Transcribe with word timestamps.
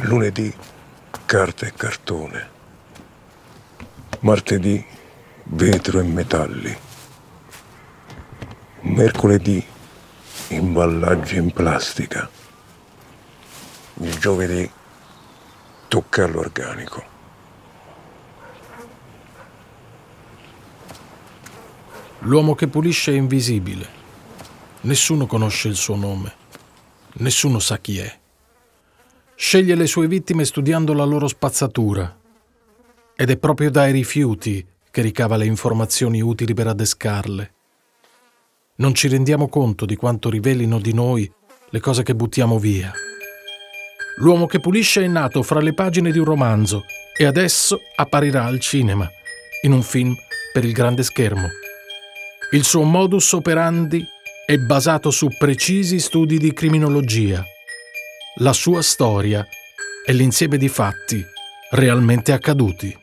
Lunedì 0.00 0.54
carta 1.24 1.66
e 1.66 1.72
cartone. 1.72 2.50
Martedì 4.20 4.84
vetro 5.44 6.00
e 6.00 6.02
metalli. 6.02 6.78
Mercoledì 8.80 9.64
imballaggi 10.48 11.36
in 11.36 11.50
plastica. 11.50 12.28
Il 13.94 14.18
giovedì 14.18 14.70
tocca 15.88 16.24
all'organico. 16.24 17.04
L'uomo 22.20 22.54
che 22.54 22.68
pulisce 22.68 23.12
è 23.12 23.16
invisibile. 23.16 23.88
Nessuno 24.82 25.26
conosce 25.26 25.68
il 25.68 25.76
suo 25.76 25.96
nome. 25.96 26.34
Nessuno 27.14 27.58
sa 27.60 27.78
chi 27.78 27.98
è. 27.98 28.18
Sceglie 29.38 29.74
le 29.74 29.86
sue 29.86 30.08
vittime 30.08 30.46
studiando 30.46 30.94
la 30.94 31.04
loro 31.04 31.28
spazzatura. 31.28 32.18
Ed 33.14 33.28
è 33.28 33.36
proprio 33.36 33.70
dai 33.70 33.92
rifiuti 33.92 34.66
che 34.90 35.02
ricava 35.02 35.36
le 35.36 35.44
informazioni 35.44 36.22
utili 36.22 36.54
per 36.54 36.68
adescarle. 36.68 37.52
Non 38.76 38.94
ci 38.94 39.08
rendiamo 39.08 39.48
conto 39.48 39.84
di 39.84 39.94
quanto 39.94 40.30
rivelino 40.30 40.80
di 40.80 40.94
noi 40.94 41.30
le 41.68 41.80
cose 41.80 42.02
che 42.02 42.14
buttiamo 42.14 42.58
via. 42.58 42.90
L'uomo 44.20 44.46
che 44.46 44.58
pulisce 44.58 45.04
è 45.04 45.06
nato 45.06 45.42
fra 45.42 45.60
le 45.60 45.74
pagine 45.74 46.10
di 46.10 46.18
un 46.18 46.24
romanzo 46.24 46.84
e 47.14 47.26
adesso 47.26 47.78
apparirà 47.94 48.46
al 48.46 48.58
cinema, 48.58 49.06
in 49.62 49.72
un 49.72 49.82
film 49.82 50.14
per 50.50 50.64
il 50.64 50.72
grande 50.72 51.02
schermo. 51.02 51.48
Il 52.52 52.64
suo 52.64 52.84
modus 52.84 53.32
operandi 53.32 54.02
è 54.46 54.56
basato 54.56 55.10
su 55.10 55.28
precisi 55.36 56.00
studi 56.00 56.38
di 56.38 56.54
criminologia. 56.54 57.44
La 58.40 58.52
sua 58.52 58.82
storia 58.82 59.46
è 60.04 60.12
l'insieme 60.12 60.58
di 60.58 60.68
fatti 60.68 61.24
realmente 61.70 62.32
accaduti. 62.32 62.94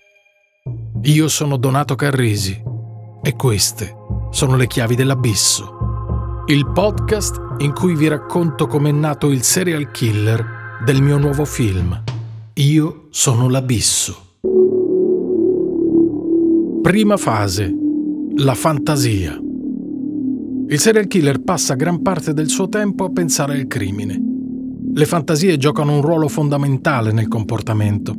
Io 1.06 1.28
sono 1.28 1.58
Donato 1.58 1.96
Carrisi 1.96 2.62
e 3.24 3.36
queste 3.36 3.96
sono 4.30 4.56
le 4.56 4.68
chiavi 4.68 4.94
dell'abisso. 4.94 6.44
Il 6.46 6.70
podcast 6.72 7.42
in 7.60 7.74
cui 7.74 7.96
vi 7.96 8.08
racconto 8.10 8.68
com'è 8.68 8.92
nato 8.92 9.32
il 9.32 9.42
serial 9.42 9.90
killer 9.90 10.82
del 10.86 11.02
mio 11.02 11.18
nuovo 11.18 11.46
film. 11.46 12.04
Io 12.54 13.08
sono 13.10 13.50
l'abisso. 13.50 14.36
Prima 16.84 17.18
fase. 17.18 17.74
La 18.36 18.54
fantasia. 18.54 19.36
Il 20.68 20.80
serial 20.80 21.08
killer 21.08 21.42
passa 21.42 21.74
gran 21.74 22.04
parte 22.04 22.36
del 22.36 22.50
suo 22.50 22.70
tempo 22.70 23.06
a 23.06 23.10
pensare 23.10 23.56
al 23.56 23.66
crimine. 23.66 24.33
Le 24.96 25.06
fantasie 25.06 25.58
giocano 25.58 25.96
un 25.96 26.02
ruolo 26.04 26.28
fondamentale 26.28 27.12
nel 27.12 27.28
comportamento. 27.28 28.14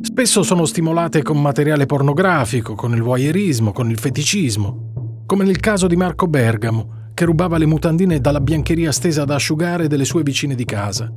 Spesso 0.00 0.42
sono 0.42 0.64
stimolate 0.64 1.22
con 1.22 1.38
materiale 1.38 1.84
pornografico, 1.84 2.74
con 2.74 2.94
il 2.94 3.02
voyeurismo, 3.02 3.70
con 3.70 3.90
il 3.90 3.98
feticismo, 3.98 5.24
come 5.26 5.44
nel 5.44 5.60
caso 5.60 5.86
di 5.86 5.96
Marco 5.96 6.26
Bergamo, 6.26 7.10
che 7.12 7.26
rubava 7.26 7.58
le 7.58 7.66
mutandine 7.66 8.18
dalla 8.18 8.40
biancheria 8.40 8.92
stesa 8.92 9.22
ad 9.22 9.30
asciugare 9.30 9.88
delle 9.88 10.06
sue 10.06 10.22
vicine 10.22 10.54
di 10.54 10.64
casa, 10.64 11.12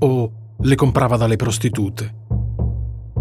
o 0.00 0.32
le 0.58 0.74
comprava 0.74 1.16
dalle 1.16 1.36
prostitute. 1.36 2.14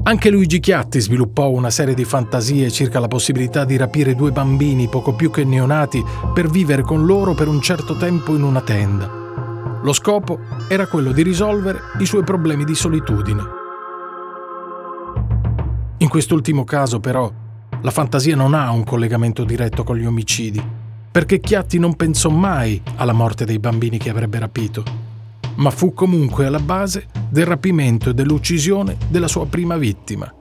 Anche 0.03 0.29
Luigi 0.29 0.59
Chiatti 0.59 0.99
sviluppò 0.99 1.49
una 1.49 1.69
serie 1.69 1.93
di 1.93 2.03
fantasie 2.03 2.69
circa 2.71 2.99
la 2.99 3.07
possibilità 3.07 3.63
di 3.63 3.77
rapire 3.77 4.15
due 4.15 4.31
bambini 4.31 4.89
poco 4.89 5.13
più 5.13 5.31
che 5.31 5.45
neonati 5.45 6.03
per 6.33 6.49
vivere 6.49 6.81
con 6.81 7.05
loro 7.05 7.33
per 7.35 7.47
un 7.47 7.61
certo 7.61 7.95
tempo 7.95 8.35
in 8.35 8.43
una 8.43 8.59
tenda. 8.59 9.18
Lo 9.81 9.93
scopo 9.93 10.39
era 10.67 10.87
quello 10.87 11.11
di 11.11 11.23
risolvere 11.23 11.79
i 11.99 12.05
suoi 12.05 12.23
problemi 12.23 12.63
di 12.63 12.75
solitudine. 12.75 13.41
In 15.97 16.09
quest'ultimo 16.09 16.63
caso, 16.63 16.99
però, 16.99 17.31
la 17.81 17.91
fantasia 17.91 18.35
non 18.35 18.53
ha 18.53 18.71
un 18.71 18.83
collegamento 18.83 19.43
diretto 19.43 19.83
con 19.83 19.97
gli 19.97 20.05
omicidi, 20.05 20.61
perché 21.11 21.39
Chiatti 21.39 21.79
non 21.79 21.95
pensò 21.95 22.29
mai 22.29 22.81
alla 22.97 23.13
morte 23.13 23.45
dei 23.45 23.59
bambini 23.59 23.97
che 23.97 24.09
avrebbe 24.09 24.39
rapito 24.39 25.07
ma 25.59 25.71
fu 25.71 25.93
comunque 25.93 26.45
alla 26.45 26.59
base 26.59 27.07
del 27.29 27.45
rapimento 27.45 28.09
e 28.09 28.13
dell'uccisione 28.13 28.97
della 29.09 29.27
sua 29.27 29.45
prima 29.45 29.77
vittima. 29.77 30.33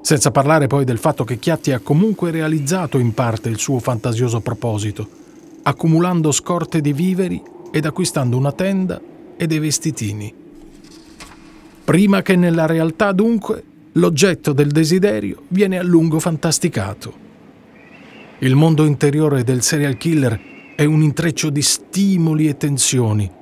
Senza 0.00 0.30
parlare 0.30 0.66
poi 0.66 0.84
del 0.84 0.98
fatto 0.98 1.22
che 1.24 1.38
Chiatti 1.38 1.70
ha 1.72 1.78
comunque 1.78 2.30
realizzato 2.30 2.98
in 2.98 3.14
parte 3.14 3.48
il 3.48 3.58
suo 3.58 3.78
fantasioso 3.78 4.40
proposito, 4.40 5.06
accumulando 5.62 6.32
scorte 6.32 6.80
di 6.80 6.92
viveri 6.92 7.40
ed 7.72 7.86
acquistando 7.86 8.36
una 8.36 8.52
tenda 8.52 9.00
e 9.36 9.46
dei 9.48 9.58
vestitini. 9.58 10.32
Prima 11.84 12.22
che 12.22 12.36
nella 12.36 12.66
realtà 12.66 13.10
dunque 13.10 13.64
l'oggetto 13.92 14.52
del 14.52 14.70
desiderio 14.70 15.42
viene 15.48 15.78
a 15.78 15.82
lungo 15.82 16.20
fantasticato. 16.20 17.12
Il 18.38 18.54
mondo 18.54 18.84
interiore 18.84 19.42
del 19.42 19.62
serial 19.62 19.96
killer 19.96 20.40
è 20.76 20.84
un 20.84 21.02
intreccio 21.02 21.50
di 21.50 21.62
stimoli 21.62 22.46
e 22.48 22.56
tensioni 22.56 23.40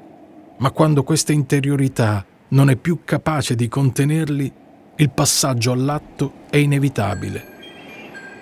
ma 0.61 0.71
quando 0.71 1.03
questa 1.03 1.33
interiorità 1.33 2.25
non 2.49 2.71
è 2.71 2.77
più 2.77 3.01
capace 3.05 3.55
di 3.55 3.69
contenerli, 3.69 4.53
il 4.97 5.11
passaggio 5.11 5.73
all'atto 5.73 6.33
è 6.51 6.59
inevitabile. 6.59 7.49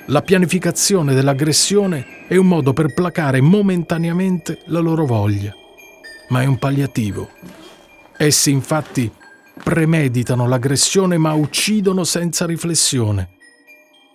La 0.07 0.23
pianificazione 0.23 1.15
dell'aggressione 1.15 2.27
è 2.27 2.37
un 2.37 2.47
modo 2.47 2.73
per 2.73 2.93
placare 2.93 3.41
momentaneamente 3.41 4.63
la 4.67 4.81
loro 4.81 5.07
voglia, 5.07 5.55
ma 6.29 6.43
è 6.43 6.47
un 6.47 6.59
palliativo. 6.59 7.31
Essi 8.17 8.51
infatti 8.51 9.11
premeditano 9.63 10.47
l'aggressione 10.47 11.19
ma 11.19 11.33
uccidono 11.33 12.05
senza 12.05 12.47
riflessione, 12.47 13.37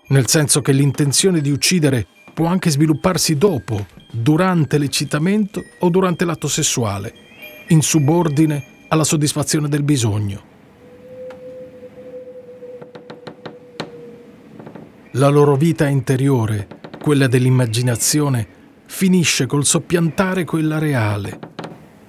nel 0.07 0.27
senso 0.27 0.61
che 0.61 0.71
l'intenzione 0.71 1.41
di 1.41 1.51
uccidere 1.51 2.07
può 2.33 2.47
anche 2.47 2.69
svilupparsi 2.69 3.37
dopo, 3.37 3.85
durante 4.11 4.77
l'eccitamento 4.77 5.63
o 5.79 5.89
durante 5.89 6.25
l'atto 6.25 6.47
sessuale 6.47 7.13
in 7.69 7.81
subordine 7.81 8.85
alla 8.89 9.03
soddisfazione 9.03 9.69
del 9.69 9.83
bisogno. 9.83 10.51
La 15.13 15.29
loro 15.29 15.55
vita 15.55 15.87
interiore, 15.87 16.67
quella 16.99 17.27
dell'immaginazione, 17.27 18.47
finisce 18.85 19.45
col 19.45 19.65
soppiantare 19.65 20.43
quella 20.43 20.79
reale. 20.79 21.52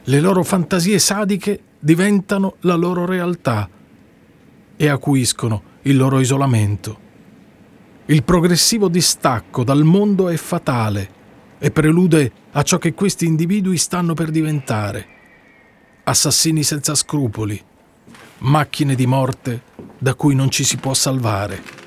Le 0.06 0.20
loro 0.20 0.42
fantasie 0.44 0.98
sadiche 0.98 1.60
diventano 1.78 2.56
la 2.60 2.74
loro 2.74 3.06
realtà 3.06 3.68
e 4.76 4.88
acuiscono 4.88 5.62
il 5.82 5.96
loro 5.96 6.20
isolamento. 6.20 6.98
Il 8.06 8.22
progressivo 8.22 8.88
distacco 8.88 9.64
dal 9.64 9.82
mondo 9.82 10.28
è 10.28 10.36
fatale 10.36 11.10
e 11.58 11.70
prelude 11.70 12.32
a 12.52 12.62
ciò 12.62 12.76
che 12.76 12.92
questi 12.92 13.24
individui 13.24 13.78
stanno 13.78 14.12
per 14.12 14.30
diventare 14.30 15.12
assassini 16.04 16.62
senza 16.62 16.94
scrupoli, 16.94 17.58
macchine 18.38 18.94
di 18.94 19.06
morte 19.06 19.62
da 19.98 20.14
cui 20.14 20.34
non 20.34 20.50
ci 20.50 20.64
si 20.64 20.76
può 20.76 20.92
salvare. 20.92 21.83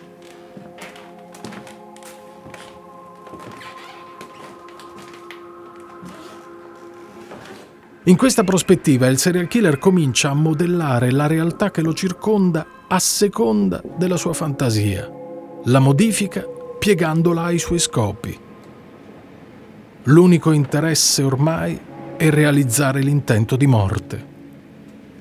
In 8.08 8.16
questa 8.16 8.46
prospettiva 8.46 9.08
il 9.08 9.18
serial 9.18 9.50
killer 9.50 9.80
comincia 9.80 10.30
a 10.30 10.34
modellare 10.34 11.12
la 11.12 11.28
realtà 11.28 11.72
che 11.72 11.82
lo 11.82 11.94
circonda 11.94 12.66
a 12.88 13.00
seconda 13.00 13.84
della 13.98 14.16
sua 14.16 14.32
fantasia. 14.32 15.12
La 15.66 15.80
modifica 15.80 16.46
piegandola 16.80 17.44
ai 17.44 17.60
suoi 17.60 17.80
scopi. 17.80 18.40
L'unico 20.04 20.54
interesse 20.54 21.22
ormai 21.22 21.78
e 22.16 22.30
realizzare 22.30 23.02
l'intento 23.02 23.58
di 23.58 23.68
morte. 23.68 24.26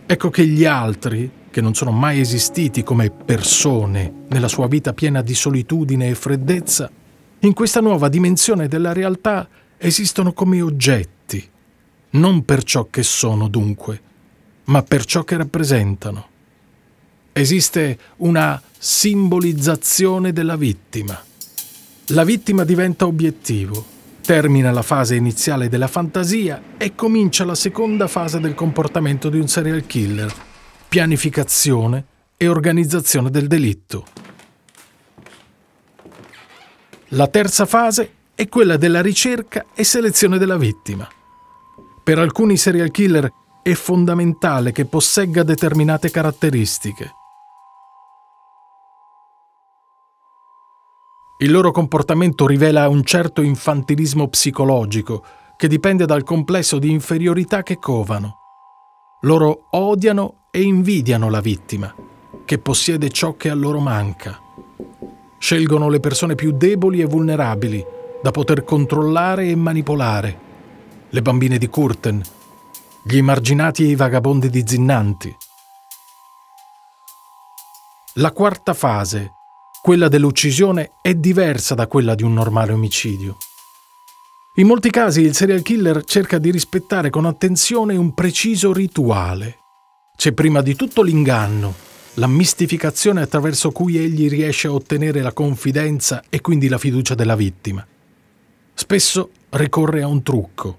Ecco 0.06 0.30
che 0.30 0.46
gli 0.46 0.64
altri, 0.64 1.28
che 1.50 1.60
non 1.60 1.74
sono 1.74 1.90
mai 1.90 2.20
esistiti 2.20 2.84
come 2.84 3.10
persone 3.10 4.26
nella 4.28 4.46
sua 4.46 4.68
vita 4.68 4.92
piena 4.92 5.22
di 5.22 5.34
solitudine 5.34 6.08
e 6.08 6.14
freddezza, 6.14 6.88
in 7.40 7.52
questa 7.52 7.80
nuova 7.80 8.08
dimensione 8.08 8.68
della 8.68 8.92
realtà 8.92 9.48
esistono 9.76 10.32
come 10.32 10.62
oggetti, 10.62 11.54
non 12.18 12.44
per 12.44 12.62
ciò 12.64 12.88
che 12.90 13.02
sono 13.02 13.48
dunque, 13.48 14.00
ma 14.64 14.82
per 14.82 15.04
ciò 15.04 15.24
che 15.24 15.36
rappresentano. 15.36 16.28
Esiste 17.32 17.98
una 18.16 18.60
simbolizzazione 18.78 20.32
della 20.32 20.56
vittima. 20.56 21.22
La 22.10 22.24
vittima 22.24 22.64
diventa 22.64 23.06
obiettivo, 23.06 23.94
Termina 24.26 24.72
la 24.72 24.82
fase 24.82 25.14
iniziale 25.14 25.68
della 25.68 25.86
fantasia 25.86 26.60
e 26.78 26.96
comincia 26.96 27.44
la 27.44 27.54
seconda 27.54 28.08
fase 28.08 28.40
del 28.40 28.56
comportamento 28.56 29.28
di 29.28 29.38
un 29.38 29.46
serial 29.46 29.86
killer, 29.86 30.34
pianificazione 30.88 32.04
e 32.36 32.48
organizzazione 32.48 33.30
del 33.30 33.46
delitto. 33.46 34.04
La 37.10 37.28
terza 37.28 37.66
fase 37.66 38.10
è 38.34 38.48
quella 38.48 38.76
della 38.76 39.00
ricerca 39.00 39.66
e 39.76 39.84
selezione 39.84 40.38
della 40.38 40.56
vittima. 40.56 41.08
Per 42.06 42.20
alcuni 42.20 42.56
serial 42.56 42.92
killer 42.92 43.28
è 43.64 43.72
fondamentale 43.72 44.70
che 44.70 44.84
possegga 44.84 45.42
determinate 45.42 46.08
caratteristiche. 46.08 47.10
Il 51.38 51.50
loro 51.50 51.72
comportamento 51.72 52.46
rivela 52.46 52.88
un 52.88 53.02
certo 53.02 53.42
infantilismo 53.42 54.28
psicologico 54.28 55.24
che 55.56 55.66
dipende 55.66 56.06
dal 56.06 56.22
complesso 56.22 56.78
di 56.78 56.92
inferiorità 56.92 57.64
che 57.64 57.80
covano. 57.80 58.36
Loro 59.22 59.66
odiano 59.70 60.46
e 60.52 60.62
invidiano 60.62 61.28
la 61.28 61.40
vittima, 61.40 61.92
che 62.44 62.58
possiede 62.58 63.10
ciò 63.10 63.34
che 63.34 63.50
a 63.50 63.54
loro 63.54 63.80
manca. 63.80 64.40
Scelgono 65.38 65.88
le 65.88 65.98
persone 65.98 66.36
più 66.36 66.52
deboli 66.52 67.00
e 67.00 67.06
vulnerabili 67.06 67.84
da 68.22 68.30
poter 68.30 68.62
controllare 68.62 69.48
e 69.48 69.56
manipolare. 69.56 70.44
Le 71.10 71.22
bambine 71.22 71.56
di 71.56 71.68
Curten, 71.68 72.20
gli 73.04 73.16
emarginati 73.16 73.84
e 73.84 73.88
i 73.88 73.94
vagabondi 73.94 74.50
di 74.50 74.64
Zinnanti. 74.66 75.34
La 78.14 78.32
quarta 78.32 78.74
fase 78.74 79.32
quella 79.86 80.08
dell'uccisione 80.08 80.94
è 81.00 81.14
diversa 81.14 81.76
da 81.76 81.86
quella 81.86 82.16
di 82.16 82.24
un 82.24 82.32
normale 82.32 82.72
omicidio. 82.72 83.36
In 84.56 84.66
molti 84.66 84.90
casi 84.90 85.20
il 85.20 85.32
serial 85.32 85.62
killer 85.62 86.02
cerca 86.02 86.38
di 86.38 86.50
rispettare 86.50 87.08
con 87.08 87.24
attenzione 87.24 87.94
un 87.94 88.12
preciso 88.12 88.72
rituale. 88.72 89.58
C'è 90.16 90.32
prima 90.32 90.60
di 90.60 90.74
tutto 90.74 91.02
l'inganno, 91.02 91.72
la 92.14 92.26
mistificazione 92.26 93.22
attraverso 93.22 93.70
cui 93.70 93.96
egli 93.96 94.28
riesce 94.28 94.66
a 94.66 94.72
ottenere 94.72 95.22
la 95.22 95.32
confidenza 95.32 96.24
e 96.28 96.40
quindi 96.40 96.66
la 96.66 96.78
fiducia 96.78 97.14
della 97.14 97.36
vittima. 97.36 97.86
Spesso 98.74 99.30
ricorre 99.50 100.02
a 100.02 100.08
un 100.08 100.24
trucco. 100.24 100.78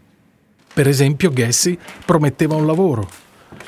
Per 0.77 0.88
esempio, 0.88 1.33
Gessi 1.33 1.75
prometteva 2.06 2.53
un 2.53 2.68
lavoro. 2.68 3.09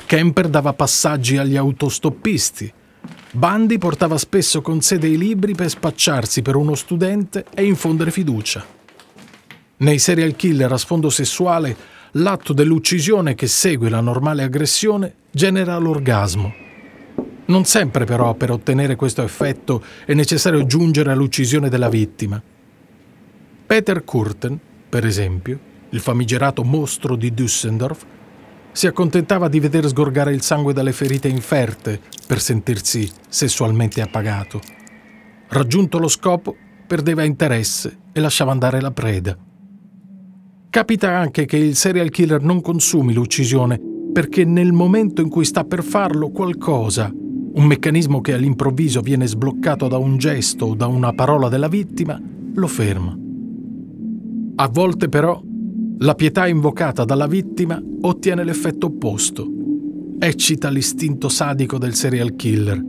Kemper 0.06 0.46
dava 0.46 0.74
passaggi 0.74 1.38
agli 1.38 1.56
autostoppisti 1.56 2.72
Bandi 3.32 3.78
portava 3.78 4.16
spesso 4.16 4.60
con 4.60 4.80
sé 4.80 4.96
dei 4.96 5.18
libri 5.18 5.56
per 5.56 5.70
spacciarsi 5.70 6.40
per 6.40 6.54
uno 6.54 6.76
studente 6.76 7.44
e 7.52 7.64
infondere 7.64 8.12
fiducia. 8.12 8.64
Nei 9.78 9.98
serial 9.98 10.36
killer 10.36 10.70
a 10.70 10.76
sfondo 10.76 11.10
sessuale, 11.10 11.76
l'atto 12.12 12.52
dell'uccisione 12.52 13.34
che 13.34 13.48
segue 13.48 13.88
la 13.88 14.00
normale 14.00 14.44
aggressione 14.44 15.14
genera 15.32 15.78
l'orgasmo. 15.78 16.54
Non 17.46 17.64
sempre 17.64 18.04
però 18.04 18.34
per 18.34 18.52
ottenere 18.52 18.94
questo 18.94 19.24
effetto 19.24 19.82
è 20.04 20.14
necessario 20.14 20.64
giungere 20.64 21.10
all'uccisione 21.10 21.68
della 21.68 21.88
vittima. 21.88 22.40
Peter 23.66 24.04
Kurten, 24.04 24.56
per 24.88 25.04
esempio, 25.04 25.69
il 25.90 26.00
famigerato 26.00 26.62
mostro 26.64 27.16
di 27.16 27.32
Düsseldorf, 27.32 28.04
si 28.72 28.86
accontentava 28.86 29.48
di 29.48 29.60
veder 29.60 29.86
sgorgare 29.86 30.32
il 30.32 30.42
sangue 30.42 30.72
dalle 30.72 30.92
ferite 30.92 31.28
inferte 31.28 32.00
per 32.26 32.40
sentirsi 32.40 33.10
sessualmente 33.28 34.00
appagato. 34.00 34.60
Raggiunto 35.48 35.98
lo 35.98 36.08
scopo, 36.08 36.56
perdeva 36.86 37.24
interesse 37.24 37.98
e 38.12 38.20
lasciava 38.20 38.52
andare 38.52 38.80
la 38.80 38.92
preda. 38.92 39.36
Capita 40.70 41.16
anche 41.16 41.46
che 41.46 41.56
il 41.56 41.74
serial 41.74 42.10
killer 42.10 42.40
non 42.42 42.60
consumi 42.60 43.12
l'uccisione 43.12 43.80
perché 44.12 44.44
nel 44.44 44.72
momento 44.72 45.20
in 45.20 45.28
cui 45.28 45.44
sta 45.44 45.64
per 45.64 45.82
farlo 45.82 46.30
qualcosa, 46.30 47.12
un 47.12 47.64
meccanismo 47.64 48.20
che 48.20 48.34
all'improvviso 48.34 49.00
viene 49.00 49.26
sbloccato 49.26 49.88
da 49.88 49.98
un 49.98 50.16
gesto 50.16 50.66
o 50.66 50.74
da 50.74 50.86
una 50.86 51.12
parola 51.12 51.48
della 51.48 51.68
vittima, 51.68 52.20
lo 52.54 52.66
ferma. 52.66 53.16
A 54.56 54.68
volte 54.68 55.08
però 55.08 55.40
la 56.02 56.14
pietà 56.14 56.46
invocata 56.46 57.04
dalla 57.04 57.26
vittima 57.26 57.80
ottiene 58.02 58.42
l'effetto 58.42 58.86
opposto. 58.86 59.46
Eccita 60.18 60.70
l'istinto 60.70 61.28
sadico 61.28 61.76
del 61.76 61.94
serial 61.94 62.36
killer 62.36 62.82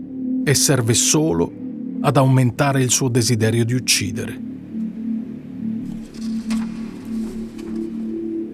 e 0.45 0.53
serve 0.53 0.93
solo 0.93 1.51
ad 1.99 2.15
aumentare 2.15 2.81
il 2.81 2.89
suo 2.89 3.09
desiderio 3.09 3.65
di 3.65 3.73
uccidere. 3.73 4.41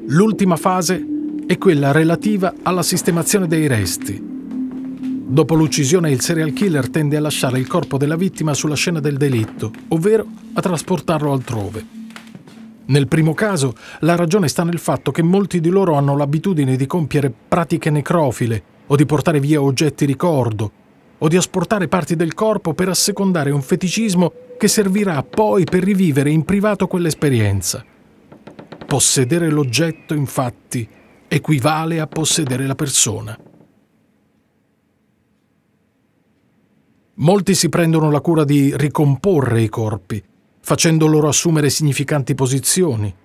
L'ultima 0.08 0.56
fase 0.56 1.06
è 1.46 1.58
quella 1.60 1.92
relativa 1.92 2.56
alla 2.64 2.84
sistemazione 2.84 3.46
dei 3.46 3.68
resti. 3.68 4.20
Dopo 5.30 5.54
l'uccisione 5.54 6.10
il 6.10 6.22
serial 6.22 6.54
killer 6.54 6.90
tende 6.90 7.16
a 7.16 7.22
lasciare 7.22 7.60
il 7.60 7.68
corpo 7.68 7.98
della 7.98 8.16
vittima 8.16 8.56
sulla 8.56 8.76
scena 8.76 9.00
del 9.00 9.18
delitto, 9.18 9.72
ovvero 9.90 10.26
a 10.54 10.62
trasportarlo 10.62 11.32
altrove. 11.32 11.97
Nel 12.88 13.08
primo 13.08 13.34
caso, 13.34 13.74
la 14.02 14.16
ragione 14.16 14.48
sta 14.48 14.64
nel 14.64 14.80
fatto 14.80 15.12
che 15.12 15.22
molti 15.22 15.60
di 15.60 15.70
loro 15.70 15.96
hanno 15.96 16.16
l'abitudine 16.16 16.76
di 16.76 16.86
compiere 16.86 17.32
pratiche 17.32 17.90
necrofile 17.90 18.64
o 18.88 18.96
di 18.96 19.06
portare 19.06 19.40
via 19.40 19.62
oggetti 19.62 20.06
ricordo 20.06 20.72
o 21.18 21.28
di 21.28 21.36
asportare 21.36 21.88
parti 21.88 22.16
del 22.16 22.34
corpo 22.34 22.74
per 22.74 22.90
assecondare 22.90 23.52
un 23.52 23.62
feticismo 23.62 24.32
che 24.58 24.68
servirà 24.68 25.24
poi 25.24 25.64
per 25.64 25.84
rivivere 25.84 26.30
in 26.30 26.46
privato 26.46 26.88
quell'esperienza. 26.88 27.84
Possedere 28.86 29.50
l'oggetto, 29.50 30.14
infatti, 30.14 30.88
equivale 31.28 32.00
a 32.00 32.08
possedere 32.08 32.66
la 32.66 32.76
persona. 32.76 33.38
Molti 37.16 37.56
si 37.56 37.68
prendono 37.68 38.12
la 38.12 38.22
cura 38.22 38.44
di 38.44 38.72
ricomporre 38.78 39.62
i 39.62 39.70
corpi, 39.70 40.24
facendo 40.68 41.08
loro 41.08 41.30
assumere 41.30 41.70
significanti 41.70 42.36
posizioni. 42.36 43.16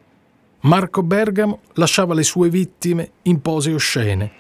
Marco 0.60 1.02
Bergamo 1.02 1.62
lasciava 1.72 2.14
le 2.14 2.22
sue 2.22 2.48
vittime 2.48 3.10
in 3.22 3.42
pose 3.42 3.72
oscene. 3.72 4.30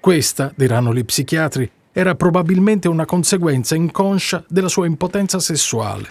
Questa, 0.00 0.52
diranno 0.56 0.92
gli 0.92 1.04
psichiatri, 1.04 1.70
era 1.92 2.16
probabilmente 2.16 2.88
una 2.88 3.04
conseguenza 3.04 3.76
inconscia 3.76 4.42
della 4.48 4.66
sua 4.66 4.86
impotenza 4.86 5.38
sessuale. 5.38 6.08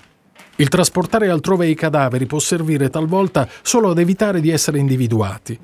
Il 0.55 0.69
trasportare 0.69 1.27
altrove 1.27 1.67
i 1.67 1.75
cadaveri 1.75 2.25
può 2.25 2.39
servire 2.39 2.89
talvolta 2.89 3.45
solo 3.61 3.89
ad 3.89 3.99
evitare 3.99 4.39
di 4.39 4.49
essere 4.49 4.79
individuati. 4.79 5.59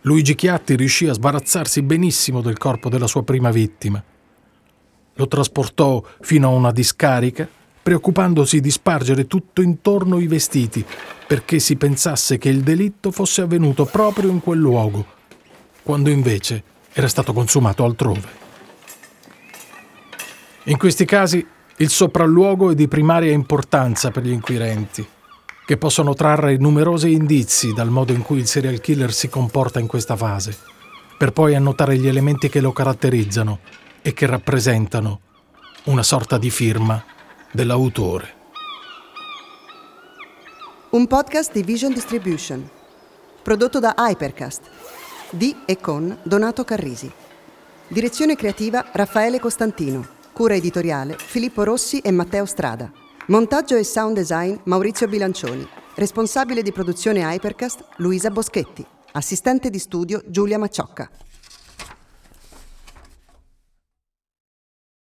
Luigi 0.00 0.34
Chiatti 0.34 0.76
riuscì 0.76 1.08
a 1.08 1.12
sbarazzarsi 1.12 1.82
benissimo 1.82 2.40
del 2.40 2.56
corpo 2.56 2.88
della 2.88 3.06
sua 3.06 3.22
prima 3.22 3.50
vittima. 3.50 4.02
Lo 5.12 5.28
trasportò 5.28 6.02
fino 6.20 6.48
a 6.48 6.52
una 6.52 6.72
discarica 6.72 7.46
preoccupandosi 7.90 8.60
di 8.60 8.70
spargere 8.70 9.26
tutto 9.26 9.62
intorno 9.62 10.20
i 10.20 10.28
vestiti, 10.28 10.84
perché 11.26 11.58
si 11.58 11.74
pensasse 11.74 12.38
che 12.38 12.48
il 12.48 12.60
delitto 12.60 13.10
fosse 13.10 13.40
avvenuto 13.40 13.84
proprio 13.84 14.30
in 14.30 14.38
quel 14.38 14.60
luogo, 14.60 15.04
quando 15.82 16.08
invece 16.08 16.62
era 16.92 17.08
stato 17.08 17.32
consumato 17.32 17.82
altrove. 17.82 18.28
In 20.66 20.78
questi 20.78 21.04
casi 21.04 21.44
il 21.78 21.88
sopralluogo 21.88 22.70
è 22.70 22.76
di 22.76 22.86
primaria 22.86 23.32
importanza 23.32 24.12
per 24.12 24.22
gli 24.22 24.30
inquirenti, 24.30 25.04
che 25.66 25.76
possono 25.76 26.14
trarre 26.14 26.58
numerosi 26.58 27.10
indizi 27.10 27.72
dal 27.72 27.90
modo 27.90 28.12
in 28.12 28.22
cui 28.22 28.38
il 28.38 28.46
serial 28.46 28.78
killer 28.78 29.12
si 29.12 29.28
comporta 29.28 29.80
in 29.80 29.88
questa 29.88 30.14
fase, 30.14 30.56
per 31.18 31.32
poi 31.32 31.56
annotare 31.56 31.98
gli 31.98 32.06
elementi 32.06 32.48
che 32.48 32.60
lo 32.60 32.70
caratterizzano 32.70 33.58
e 34.00 34.12
che 34.12 34.26
rappresentano 34.26 35.20
una 35.86 36.04
sorta 36.04 36.38
di 36.38 36.50
firma 36.50 37.18
dell'autore. 37.52 38.38
Un 40.90 41.06
podcast 41.06 41.52
di 41.52 41.62
Vision 41.62 41.92
Distribution, 41.92 42.68
prodotto 43.42 43.78
da 43.78 43.94
Hypercast, 43.96 44.62
di 45.30 45.56
e 45.64 45.78
con 45.78 46.16
Donato 46.22 46.64
Carrisi. 46.64 47.10
Direzione 47.88 48.36
creativa 48.36 48.86
Raffaele 48.92 49.40
Costantino, 49.40 50.06
cura 50.32 50.54
editoriale 50.54 51.16
Filippo 51.18 51.64
Rossi 51.64 51.98
e 51.98 52.10
Matteo 52.12 52.46
Strada. 52.46 52.90
Montaggio 53.26 53.76
e 53.76 53.84
sound 53.84 54.16
design 54.16 54.56
Maurizio 54.64 55.08
Bilancioni. 55.08 55.66
Responsabile 55.94 56.62
di 56.62 56.72
produzione 56.72 57.20
Hypercast 57.20 57.84
Luisa 57.96 58.30
Boschetti. 58.30 58.84
Assistente 59.12 59.70
di 59.70 59.78
studio 59.78 60.22
Giulia 60.26 60.58
Macciocca. 60.58 61.10